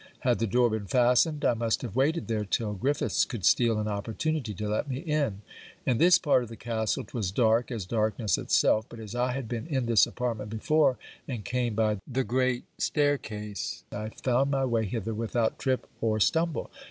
Had 0.21 0.39
the 0.39 0.47
door 0.47 0.71
been 0.71 0.87
fastened, 0.87 1.45
I 1.45 1.53
must 1.53 1.83
have 1.83 1.95
waited 1.95 2.27
there 2.27 2.43
till 2.43 2.73
Griffiths 2.73 3.23
could 3.23 3.45
steal 3.45 3.77
an 3.77 3.87
opportunity 3.87 4.51
to 4.55 4.67
let 4.67 4.89
me 4.89 4.97
in. 5.01 5.43
In 5.85 5.99
this 5.99 6.17
part 6.17 6.41
of 6.41 6.49
the 6.49 6.55
castle 6.55 7.03
'twas 7.03 7.29
dark, 7.29 7.69
as 7.69 7.85
darkness 7.85 8.35
itself; 8.39 8.87
but 8.89 8.99
as 8.99 9.13
I 9.13 9.33
had 9.33 9.47
been 9.47 9.67
in 9.67 9.85
this 9.85 10.07
apartment 10.07 10.49
before, 10.49 10.97
and 11.27 11.45
came 11.45 11.75
by 11.75 11.99
the 12.07 12.23
great 12.23 12.63
stair 12.79 13.19
case, 13.19 13.83
I 13.91 14.09
found 14.09 14.49
my 14.49 14.65
way 14.65 14.85
hither 14.85 15.13
without 15.13 15.59
trip 15.59 15.85
or 16.01 16.19
stumble. 16.19 16.71